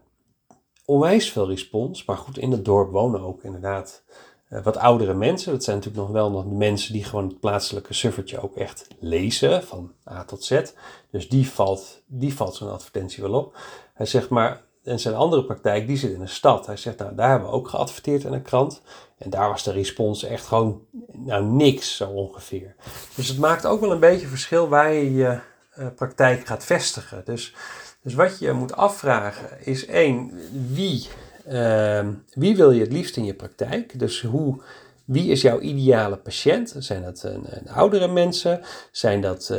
onwijs 0.84 1.32
veel 1.32 1.48
respons. 1.48 2.04
Maar 2.04 2.16
goed, 2.16 2.38
in 2.38 2.50
het 2.50 2.64
dorp 2.64 2.90
wonen 2.90 3.20
ook 3.20 3.42
inderdaad 3.42 4.02
uh, 4.50 4.62
wat 4.62 4.76
oudere 4.76 5.14
mensen. 5.14 5.52
Dat 5.52 5.64
zijn 5.64 5.76
natuurlijk 5.76 6.04
nog 6.04 6.12
wel 6.12 6.30
nog 6.30 6.44
de 6.44 6.54
mensen 6.54 6.92
die 6.92 7.04
gewoon 7.04 7.28
het 7.28 7.40
plaatselijke 7.40 7.94
suffertje 7.94 8.40
ook 8.40 8.56
echt 8.56 8.88
lezen, 9.00 9.62
van 9.62 9.92
A 10.10 10.24
tot 10.24 10.44
Z. 10.44 10.62
Dus 11.10 11.28
die 11.28 11.50
valt, 11.50 12.02
die 12.06 12.34
valt 12.34 12.54
zo'n 12.54 12.72
advertentie 12.72 13.22
wel 13.22 13.34
op. 13.34 13.56
Hij 13.94 14.06
zegt 14.06 14.28
maar, 14.28 14.62
en 14.84 15.00
zijn 15.00 15.14
andere 15.14 15.44
praktijk, 15.44 15.86
die 15.86 15.96
zit 15.96 16.12
in 16.12 16.20
een 16.20 16.28
stad. 16.28 16.66
Hij 16.66 16.76
zegt, 16.76 16.98
nou, 16.98 17.14
daar 17.14 17.30
hebben 17.30 17.48
we 17.48 17.54
ook 17.54 17.68
geadverteerd 17.68 18.24
in 18.24 18.32
een 18.32 18.42
krant. 18.42 18.82
En 19.18 19.30
daar 19.30 19.48
was 19.48 19.62
de 19.62 19.72
respons 19.72 20.22
echt 20.22 20.46
gewoon, 20.46 20.86
nou, 21.12 21.44
niks 21.44 21.96
zo 21.96 22.08
ongeveer. 22.08 22.74
Dus 23.14 23.28
het 23.28 23.38
maakt 23.38 23.66
ook 23.66 23.80
wel 23.80 23.92
een 23.92 24.00
beetje 24.00 24.26
verschil 24.26 24.68
waar 24.68 24.92
je 24.92 25.14
je 25.14 25.40
uh, 25.78 25.86
praktijk 25.96 26.46
gaat 26.46 26.64
vestigen. 26.64 27.22
Dus, 27.24 27.54
dus 28.02 28.14
wat 28.14 28.38
je 28.38 28.52
moet 28.52 28.76
afvragen 28.76 29.48
is 29.60 29.86
één, 29.86 30.32
wie, 30.72 31.08
uh, 31.48 32.06
wie 32.34 32.56
wil 32.56 32.70
je 32.70 32.80
het 32.80 32.92
liefst 32.92 33.16
in 33.16 33.24
je 33.24 33.34
praktijk? 33.34 33.98
Dus 33.98 34.22
hoe, 34.22 34.62
wie 35.04 35.30
is 35.30 35.42
jouw 35.42 35.60
ideale 35.60 36.16
patiënt? 36.16 36.74
Zijn 36.78 37.02
dat 37.02 37.24
uh, 37.26 37.76
oudere 37.76 38.08
mensen? 38.08 38.60
Zijn 38.90 39.20
dat 39.20 39.48
uh, 39.52 39.58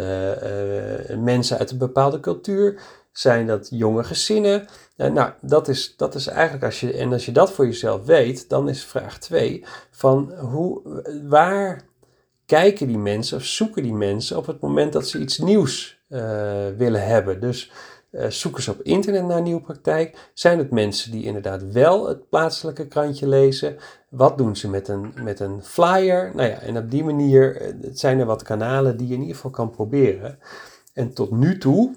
mensen 1.17 1.57
uit 1.57 1.71
een 1.71 1.77
bepaalde 1.77 2.19
cultuur? 2.19 2.81
Zijn 3.12 3.47
dat 3.47 3.67
jonge 3.71 4.03
gezinnen? 4.03 4.67
Uh, 4.97 5.12
nou, 5.12 5.31
dat 5.41 5.67
is, 5.67 5.93
dat 5.97 6.15
is 6.15 6.27
eigenlijk 6.27 6.63
als 6.63 6.79
je, 6.79 6.93
en 6.93 7.13
als 7.13 7.25
je 7.25 7.31
dat 7.31 7.51
voor 7.51 7.65
jezelf 7.65 8.05
weet, 8.05 8.50
dan 8.50 8.69
is 8.69 8.83
vraag 8.83 9.19
2 9.19 9.65
van 9.91 10.33
hoe, 10.33 10.81
waar 11.27 11.81
kijken 12.45 12.88
die 12.88 12.97
mensen 12.97 13.38
of 13.38 13.43
zoeken 13.43 13.83
die 13.83 13.93
mensen 13.93 14.38
op 14.38 14.45
het 14.45 14.59
moment 14.59 14.93
dat 14.93 15.07
ze 15.07 15.19
iets 15.19 15.38
nieuws 15.38 16.01
willen 16.77 17.05
hebben. 17.05 17.39
Dus 17.39 17.71
uh, 18.13 18.29
zoeken 18.29 18.63
ze 18.63 18.72
op 18.72 18.82
internet 18.82 19.25
naar 19.25 19.38
een 19.38 19.43
nieuwe 19.43 19.62
praktijk? 19.62 20.32
Zijn 20.34 20.58
het 20.58 20.72
mensen 20.72 21.12
die 21.12 21.24
inderdaad 21.24 21.72
wel 21.72 22.08
het 22.08 22.29
plaatselijke 22.29 22.88
krantje 22.88 23.27
lezen? 23.27 23.77
Wat 24.10 24.38
doen 24.38 24.55
ze 24.55 24.70
met 24.70 24.88
een, 24.88 25.13
met 25.22 25.39
een 25.39 25.63
flyer? 25.63 26.32
Nou 26.36 26.50
ja, 26.50 26.60
en 26.60 26.77
op 26.77 26.91
die 26.91 27.03
manier 27.03 27.75
het 27.82 28.00
zijn 28.00 28.20
er 28.20 28.25
wat 28.25 28.43
kanalen 28.43 28.98
die 28.98 29.08
je 29.08 29.13
in 29.13 29.20
ieder 29.20 29.36
geval 29.36 29.51
kan 29.51 29.70
proberen. 29.70 30.39
En 30.93 31.13
tot 31.13 31.32
nu 31.32 31.58
toe, 31.58 31.93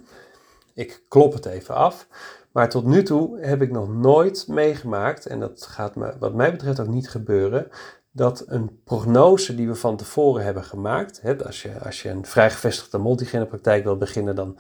ik 0.75 1.02
klop 1.08 1.32
het 1.32 1.46
even 1.46 1.75
af, 1.75 2.06
maar 2.52 2.68
tot 2.68 2.85
nu 2.85 3.02
toe 3.02 3.40
heb 3.40 3.62
ik 3.62 3.70
nog 3.70 3.94
nooit 3.94 4.49
meegemaakt, 4.49 5.26
en 5.26 5.40
dat 5.40 5.62
gaat 5.62 5.96
me 5.96 6.14
wat 6.18 6.35
mij 6.35 6.50
betreft 6.50 6.80
ook 6.80 6.87
niet 6.87 7.11
gebeuren, 7.11 7.68
dat 8.11 8.44
een 8.46 8.80
prognose 8.85 9.54
die 9.54 9.68
we 9.68 9.75
van 9.75 9.96
tevoren 9.96 10.44
hebben 10.44 10.64
gemaakt, 10.64 11.44
als, 11.44 11.62
je, 11.62 11.78
als 11.85 12.02
je 12.02 12.08
een 12.08 12.26
vrijgevestigde 12.26 12.99
multigene 12.99 13.46
praktijk 13.46 13.85
wil 13.85 13.96
beginnen, 13.96 14.35
dan, 14.35 14.58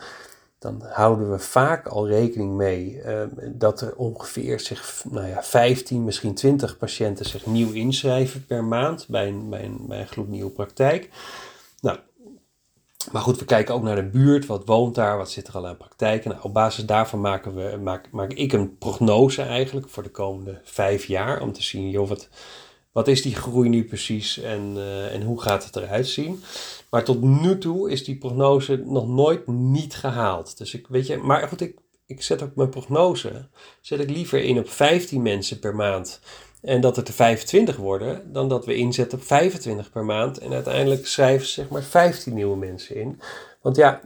dan 0.58 0.82
houden 0.88 1.30
we 1.30 1.38
vaak 1.38 1.86
al 1.86 2.08
rekening 2.08 2.54
mee 2.54 3.02
uh, 3.04 3.22
dat 3.52 3.80
er 3.80 3.96
ongeveer 3.96 4.60
zich, 4.60 5.04
nou 5.10 5.26
ja, 5.26 5.42
15, 5.42 6.04
misschien 6.04 6.34
20 6.34 6.76
patiënten 6.76 7.26
zich 7.26 7.46
nieuw 7.46 7.72
inschrijven 7.72 8.46
per 8.46 8.64
maand 8.64 9.06
bij 9.08 9.28
een, 9.28 9.50
bij 9.50 9.64
een, 9.64 9.84
bij 9.88 10.00
een 10.00 10.08
gloednieuwe 10.08 10.50
praktijk. 10.50 11.10
Nou, 11.80 11.98
maar 13.12 13.22
goed, 13.22 13.38
we 13.38 13.44
kijken 13.44 13.74
ook 13.74 13.82
naar 13.82 13.96
de 13.96 14.08
buurt. 14.08 14.46
Wat 14.46 14.64
woont 14.64 14.94
daar? 14.94 15.16
Wat 15.16 15.30
zit 15.30 15.48
er 15.48 15.54
al 15.54 15.66
aan 15.66 15.76
praktijken? 15.76 16.30
Nou, 16.30 16.42
op 16.42 16.52
basis 16.52 16.86
daarvan 16.86 17.20
maken 17.20 17.54
we, 17.54 17.76
maak, 17.82 18.10
maak 18.10 18.32
ik 18.32 18.52
een 18.52 18.78
prognose 18.78 19.42
eigenlijk 19.42 19.88
voor 19.88 20.02
de 20.02 20.10
komende 20.10 20.60
vijf 20.62 21.04
jaar. 21.04 21.40
Om 21.40 21.52
te 21.52 21.62
zien, 21.62 21.90
joh, 21.90 22.08
wat, 22.08 22.28
wat 22.96 23.08
is 23.08 23.22
die 23.22 23.34
groei 23.34 23.68
nu 23.68 23.84
precies 23.84 24.38
en, 24.38 24.72
uh, 24.76 25.14
en 25.14 25.22
hoe 25.22 25.40
gaat 25.40 25.64
het 25.64 25.76
eruit 25.76 26.06
zien? 26.06 26.42
Maar 26.90 27.04
tot 27.04 27.22
nu 27.22 27.58
toe 27.58 27.90
is 27.90 28.04
die 28.04 28.16
prognose 28.16 28.82
nog 28.86 29.08
nooit 29.08 29.46
niet 29.46 29.94
gehaald. 29.94 30.58
Dus 30.58 30.74
ik 30.74 30.86
weet 30.88 31.06
je, 31.06 31.16
maar 31.16 31.48
goed, 31.48 31.60
ik, 31.60 31.78
ik 32.06 32.22
zet 32.22 32.42
ook 32.42 32.54
mijn 32.54 32.68
prognose, 32.68 33.48
zet 33.80 34.00
ik 34.00 34.10
liever 34.10 34.42
in 34.42 34.58
op 34.58 34.68
15 34.68 35.22
mensen 35.22 35.58
per 35.58 35.74
maand 35.74 36.20
en 36.62 36.80
dat 36.80 36.96
het 36.96 37.08
er 37.08 37.14
25 37.14 37.76
worden, 37.76 38.32
dan 38.32 38.48
dat 38.48 38.66
we 38.66 38.74
inzetten 38.74 39.18
op 39.18 39.24
25 39.24 39.90
per 39.90 40.04
maand. 40.04 40.38
En 40.38 40.52
uiteindelijk 40.52 41.06
schrijven 41.06 41.46
ze 41.46 41.52
zeg 41.52 41.68
maar 41.68 41.82
15 41.82 42.34
nieuwe 42.34 42.56
mensen 42.56 42.96
in. 42.96 43.20
Want 43.62 43.76
ja, 43.76 44.00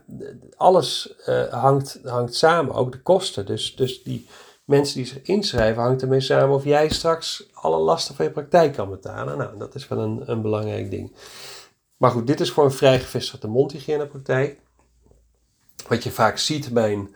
alles 0.57 1.15
uh, 1.27 1.45
hangt, 1.45 2.01
hangt 2.05 2.35
samen, 2.35 2.75
ook 2.75 2.93
de 2.93 3.03
kosten. 3.03 3.47
Dus, 3.47 3.77
dus 3.77 4.03
die 4.03 4.27
mensen 4.71 4.97
die 4.97 5.07
zich 5.07 5.23
inschrijven, 5.23 5.83
hangt 5.83 6.03
ermee 6.03 6.21
samen 6.21 6.55
of 6.55 6.65
jij 6.65 6.89
straks 6.89 7.49
alle 7.53 7.79
lasten 7.79 8.15
van 8.15 8.25
je 8.25 8.31
praktijk 8.31 8.73
kan 8.73 8.91
betalen. 8.91 9.39
Nou, 9.39 9.59
dat 9.59 9.75
is 9.75 9.89
wel 9.89 9.99
een, 9.99 10.23
een 10.25 10.43
belangrijk 10.43 10.91
ding. 10.91 11.13
Maar 11.97 12.11
goed, 12.11 12.27
dit 12.27 12.41
is 12.41 12.51
voor 12.51 12.65
een 12.65 12.71
vrij 12.71 13.01
gevestigde 13.01 13.49
mondhygiënepraktijk. 13.49 14.61
Wat 15.89 16.03
je 16.03 16.11
vaak 16.11 16.39
ziet 16.39 16.73
bij 16.73 16.93
een 16.93 17.15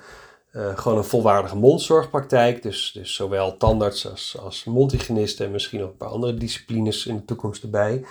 uh, 0.52 0.78
gewoon 0.78 0.98
een 0.98 1.04
volwaardige 1.04 1.56
mondzorgpraktijk. 1.56 2.62
Dus, 2.62 2.90
dus 2.94 3.14
zowel 3.14 3.56
tandarts 3.56 4.10
als, 4.10 4.36
als 4.40 4.64
mondhygiënisten 4.64 5.46
en 5.46 5.52
misschien 5.52 5.82
ook 5.82 5.90
een 5.90 5.96
paar 5.96 6.08
andere 6.08 6.34
disciplines 6.34 7.06
in 7.06 7.16
de 7.16 7.24
toekomst 7.24 7.62
erbij. 7.62 8.04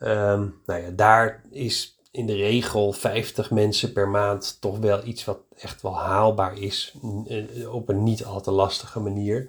Um, 0.00 0.60
nou 0.66 0.82
ja, 0.82 0.90
daar 0.90 1.42
is 1.50 1.93
in 2.14 2.26
de 2.26 2.34
regel 2.34 2.92
50 2.92 3.50
mensen 3.50 3.92
per 3.92 4.08
maand 4.08 4.56
toch 4.60 4.78
wel 4.78 5.04
iets 5.04 5.24
wat 5.24 5.38
echt 5.58 5.82
wel 5.82 5.98
haalbaar 5.98 6.58
is. 6.58 6.94
Eh, 7.26 7.74
op 7.74 7.88
een 7.88 8.02
niet 8.02 8.24
al 8.24 8.40
te 8.40 8.50
lastige 8.50 9.00
manier. 9.00 9.48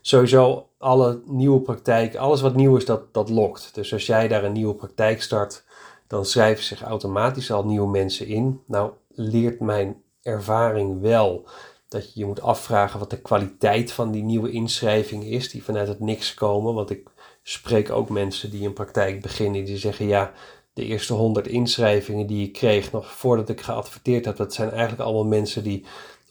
Sowieso 0.00 0.68
alle 0.78 1.20
nieuwe 1.24 1.60
praktijk, 1.60 2.16
alles 2.16 2.40
wat 2.40 2.54
nieuw 2.54 2.76
is, 2.76 2.84
dat, 2.84 3.14
dat 3.14 3.28
lokt. 3.28 3.74
Dus 3.74 3.92
als 3.92 4.06
jij 4.06 4.28
daar 4.28 4.44
een 4.44 4.52
nieuwe 4.52 4.74
praktijk 4.74 5.22
start, 5.22 5.64
dan 6.06 6.24
schrijven 6.24 6.64
zich 6.64 6.82
automatisch 6.82 7.50
al 7.50 7.64
nieuwe 7.64 7.90
mensen 7.90 8.26
in. 8.26 8.60
Nou 8.66 8.90
leert 9.08 9.60
mijn 9.60 10.02
ervaring 10.22 11.00
wel 11.00 11.48
dat 11.88 12.14
je 12.14 12.20
je 12.20 12.26
moet 12.26 12.40
afvragen 12.40 12.98
wat 12.98 13.10
de 13.10 13.20
kwaliteit 13.20 13.92
van 13.92 14.10
die 14.10 14.22
nieuwe 14.22 14.50
inschrijving 14.50 15.24
is, 15.24 15.50
die 15.50 15.64
vanuit 15.64 15.88
het 15.88 16.00
niks 16.00 16.34
komen. 16.34 16.74
Want 16.74 16.90
ik 16.90 17.08
spreek 17.42 17.90
ook 17.90 18.08
mensen 18.08 18.50
die 18.50 18.66
een 18.66 18.72
praktijk 18.72 19.22
beginnen, 19.22 19.64
die 19.64 19.76
zeggen 19.76 20.06
ja, 20.06 20.32
de 20.76 20.84
eerste 20.84 21.12
100 21.12 21.46
inschrijvingen 21.46 22.26
die 22.26 22.46
ik 22.46 22.52
kreeg 22.52 22.92
nog 22.92 23.12
voordat 23.12 23.48
ik 23.48 23.60
geadverteerd 23.60 24.24
heb, 24.24 24.36
dat 24.36 24.54
zijn 24.54 24.70
eigenlijk 24.70 25.00
allemaal 25.00 25.24
mensen 25.24 25.62
die 25.62 25.84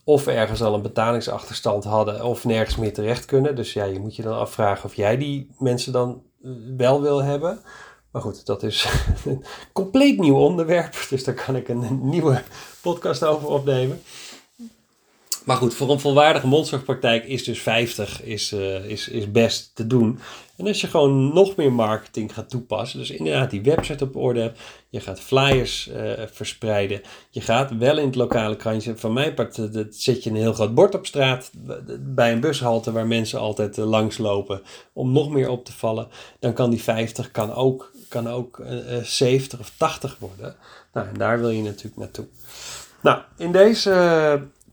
of 0.04 0.28
ergens 0.28 0.62
al 0.62 0.74
een 0.74 0.82
betalingsachterstand 0.82 1.84
hadden 1.84 2.26
of 2.26 2.46
nergens 2.46 2.76
meer 2.76 2.94
terecht 2.94 3.26
kunnen. 3.26 3.56
Dus 3.56 3.74
ja, 3.74 3.84
je 3.84 4.00
moet 4.00 4.16
je 4.16 4.22
dan 4.22 4.38
afvragen 4.38 4.86
of 4.86 4.96
jij 4.96 5.18
die 5.18 5.50
mensen 5.60 5.92
dan 5.92 6.24
eh, 6.44 6.52
wel 6.78 7.02
wil 7.02 7.24
hebben. 7.24 7.60
Maar 8.12 8.22
goed, 8.22 8.46
dat 8.46 8.64
is 8.64 8.88
een 9.26 9.44
compleet 9.74 10.20
nieuw 10.20 10.38
onderwerp. 10.38 11.06
Dus 11.10 11.24
daar 11.24 11.46
kan 11.46 11.56
ik 11.56 11.68
een 11.68 12.10
nieuwe 12.10 12.42
podcast 12.82 13.24
over 13.24 13.48
opnemen. 13.48 14.02
Maar 15.46 15.58
goed, 15.58 15.74
voor 15.74 15.90
een 15.90 16.00
volwaardige 16.00 16.48
mondzorgpraktijk 16.48 17.26
is 17.26 17.44
dus 17.44 17.60
50 17.60 18.24
is, 18.24 18.54
uh, 18.54 18.86
is, 18.86 19.08
is 19.08 19.32
best 19.32 19.72
te 19.76 19.88
doen. 19.88 20.20
En 20.58 20.68
als 20.68 20.82
je 20.82 20.88
gewoon 20.88 21.34
nog 21.34 21.56
meer 21.56 21.72
marketing 21.72 22.34
gaat 22.34 22.50
toepassen, 22.50 23.00
dus 23.00 23.12
inderdaad 23.12 23.50
die 23.50 23.62
website 23.62 24.04
op 24.04 24.16
orde 24.16 24.40
hebt, 24.40 24.60
je 24.90 25.00
gaat 25.00 25.20
flyers 25.20 25.90
uh, 25.90 26.12
verspreiden, 26.32 27.02
je 27.30 27.42
gaat 27.42 27.78
wel 27.78 27.98
in 27.98 28.06
het 28.06 28.16
lokale 28.16 28.56
krantje, 28.56 28.98
van 28.98 29.14
mijn 29.14 29.34
part 29.34 29.58
uh, 29.58 29.84
zet 29.90 30.24
je 30.24 30.30
een 30.30 30.36
heel 30.36 30.54
groot 30.54 30.74
bord 30.74 30.96
op 30.96 31.06
straat 31.06 31.52
bij 32.00 32.32
een 32.32 32.40
bushalte 32.40 32.92
waar 32.92 33.08
mensen 33.08 33.40
altijd 33.40 33.78
uh, 33.78 33.86
langslopen 33.86 34.62
om 34.94 35.12
nog 35.12 35.30
meer 35.30 35.50
op 35.50 35.66
te 35.66 35.74
vallen, 35.74 36.08
dan 36.40 36.54
kan 36.54 36.70
die 36.70 36.84
50 36.84 37.32
kan 37.32 37.54
ook, 37.54 37.92
kan 38.08 38.30
ook 38.30 38.62
70 39.04 39.60
of 39.60 39.72
80 39.78 40.18
worden. 40.20 40.56
Nou, 40.94 41.08
en 41.08 41.18
daar 41.18 41.40
wil 41.40 41.50
je 41.50 41.64
natuurlijk 41.64 41.98
naartoe. 41.98 42.26
Nou, 43.02 43.20
in 43.38 43.52
deze 43.52 43.92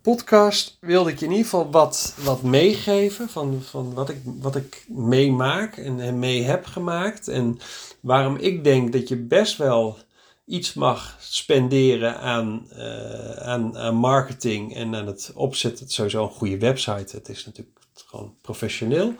podcast 0.02 0.76
wilde 0.80 1.11
ik 1.11 1.18
je 1.18 1.25
in 1.25 1.30
ieder 1.30 1.47
geval 1.47 1.71
wat, 1.71 2.14
wat 2.25 2.42
meegeven 2.42 3.28
van, 3.28 3.62
van 3.62 3.94
wat, 3.94 4.09
ik, 4.09 4.16
wat 4.25 4.56
ik 4.56 4.85
meemaak 4.88 5.76
en, 5.76 6.00
en 6.00 6.18
mee 6.18 6.42
heb 6.42 6.64
gemaakt. 6.64 7.28
En 7.28 7.59
waarom 8.00 8.37
ik 8.37 8.64
denk 8.64 8.92
dat 8.92 9.09
je 9.09 9.16
best 9.16 9.56
wel 9.56 9.99
iets 10.44 10.75
mag 10.75 11.16
spenderen 11.21 12.21
aan, 12.21 12.66
uh, 12.76 13.37
aan, 13.37 13.94
marketing 13.94 14.75
en 14.75 14.94
aan 14.94 15.06
het 15.06 15.32
opzetten. 15.35 15.85
Het 15.85 15.92
sowieso 15.92 16.23
een 16.23 16.30
goede 16.30 16.59
website. 16.59 17.16
Het 17.16 17.28
is 17.28 17.47
natuurlijk 17.47 17.78
gewoon 17.94 18.35
professioneel. 18.40 19.14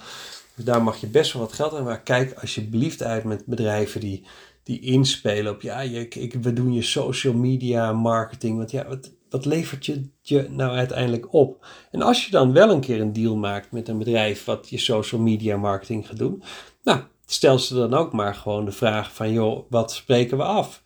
Dus 0.55 0.65
daar 0.65 0.83
mag 0.83 1.01
je 1.01 1.07
best 1.07 1.33
wel 1.33 1.43
wat 1.43 1.53
geld 1.53 1.75
aan. 1.75 1.85
Maar 1.85 2.03
kijk 2.03 2.39
alsjeblieft 2.41 3.03
uit 3.03 3.25
met 3.25 3.47
bedrijven 3.47 4.01
die, 4.01 4.27
die 4.62 4.81
inspelen 4.81 5.53
op 5.53 5.62
ja, 5.62 5.81
je, 5.81 6.09
ik, 6.09 6.35
we 6.35 6.53
doen 6.53 6.73
je 6.73 6.83
social 6.83 7.35
media 7.35 7.93
marketing. 7.93 8.57
Want 8.57 8.71
ja, 8.71 8.89
wat, 8.89 9.11
wat 9.33 9.45
levert 9.45 9.87
je, 9.87 10.09
je 10.21 10.47
nou 10.51 10.77
uiteindelijk 10.77 11.33
op? 11.35 11.67
En 11.91 12.03
als 12.03 12.25
je 12.25 12.31
dan 12.31 12.53
wel 12.53 12.71
een 12.71 12.81
keer 12.81 13.01
een 13.01 13.12
deal 13.12 13.37
maakt 13.37 13.73
met 13.73 13.89
een 13.89 13.99
bedrijf 13.99 14.45
wat 14.45 14.69
je 14.71 14.79
social 14.79 15.21
media 15.21 15.57
marketing 15.57 16.07
gaat 16.07 16.19
doen, 16.19 16.43
nou, 16.83 17.01
stel 17.27 17.59
ze 17.59 17.75
dan 17.75 17.95
ook 17.95 18.12
maar 18.12 18.35
gewoon 18.35 18.65
de 18.65 18.73
vraag 18.73 19.15
van 19.15 19.33
joh, 19.33 19.67
wat 19.71 19.93
spreken 19.93 20.37
we 20.37 20.43
af? 20.43 20.83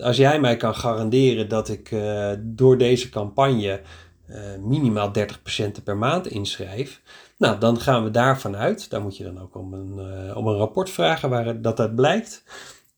als 0.00 0.16
jij 0.16 0.40
mij 0.40 0.56
kan 0.56 0.74
garanderen 0.74 1.48
dat 1.48 1.68
ik 1.68 1.90
uh, 1.90 2.32
door 2.38 2.78
deze 2.78 3.08
campagne 3.08 3.80
uh, 4.28 4.36
minimaal 4.60 5.12
30 5.12 5.42
patiënten 5.42 5.82
per 5.82 5.96
maand 5.96 6.26
inschrijf, 6.26 7.02
nou, 7.38 7.58
dan 7.58 7.80
gaan 7.80 8.04
we 8.04 8.10
daarvan 8.10 8.56
uit. 8.56 8.90
Daar 8.90 9.00
moet 9.00 9.16
je 9.16 9.24
dan 9.24 9.40
ook 9.40 9.54
om 9.54 9.72
een, 9.74 10.24
uh, 10.28 10.36
om 10.36 10.46
een 10.46 10.56
rapport 10.56 10.90
vragen 10.90 11.30
waar 11.30 11.60
dat 11.60 11.80
uit 11.80 11.94
blijkt. 11.94 12.44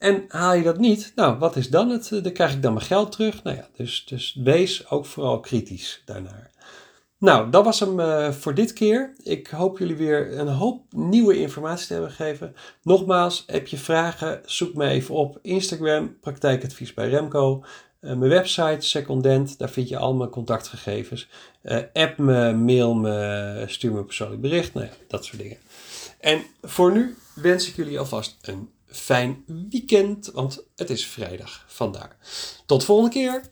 En 0.04 0.24
haal 0.28 0.54
je 0.54 0.62
dat 0.62 0.78
niet, 0.78 1.12
nou, 1.14 1.38
wat 1.38 1.56
is 1.56 1.70
dan 1.70 1.90
het? 1.90 2.08
Dan 2.22 2.32
krijg 2.32 2.52
ik 2.52 2.62
dan 2.62 2.72
mijn 2.72 2.84
geld 2.86 3.12
terug. 3.12 3.42
Nou 3.42 3.56
ja, 3.56 3.68
dus, 3.76 4.04
dus 4.04 4.38
wees 4.44 4.90
ook 4.90 5.06
vooral 5.06 5.40
kritisch 5.40 6.02
daarnaar. 6.04 6.50
Nou, 7.18 7.50
dat 7.50 7.64
was 7.64 7.80
hem 7.80 8.00
uh, 8.00 8.30
voor 8.30 8.54
dit 8.54 8.72
keer. 8.72 9.14
Ik 9.22 9.46
hoop 9.48 9.78
jullie 9.78 9.96
weer 9.96 10.38
een 10.38 10.48
hoop 10.48 10.82
nieuwe 10.90 11.40
informatie 11.40 11.86
te 11.86 11.92
hebben 11.92 12.10
gegeven. 12.10 12.54
Nogmaals, 12.82 13.44
heb 13.46 13.66
je 13.66 13.76
vragen, 13.76 14.40
zoek 14.44 14.74
me 14.74 14.88
even 14.88 15.14
op 15.14 15.38
Instagram, 15.42 16.18
praktijkadvies 16.20 16.94
bij 16.94 17.08
Remco. 17.08 17.64
Uh, 18.00 18.14
mijn 18.14 18.30
website, 18.30 18.86
Secondent, 18.86 19.58
daar 19.58 19.70
vind 19.70 19.88
je 19.88 19.96
al 19.96 20.14
mijn 20.14 20.30
contactgegevens. 20.30 21.28
App 21.92 22.18
me, 22.18 22.52
mail 22.52 22.94
me, 22.94 23.64
stuur 23.66 23.92
me 23.92 23.98
een 23.98 24.06
persoonlijk 24.06 24.40
bericht. 24.40 24.74
Nou 24.74 24.86
ja, 24.86 24.92
dat 25.08 25.24
soort 25.24 25.42
dingen. 25.42 25.58
En 26.20 26.42
voor 26.62 26.92
nu 26.92 27.16
wens 27.34 27.68
ik 27.68 27.76
jullie 27.76 27.98
alvast 27.98 28.38
een 28.42 28.68
fijn 28.94 29.44
weekend, 29.70 30.30
want 30.32 30.64
het 30.76 30.90
is 30.90 31.06
vrijdag 31.06 31.64
vandaar. 31.68 32.16
Tot 32.66 32.80
de 32.80 32.86
volgende 32.86 33.10
keer. 33.10 33.42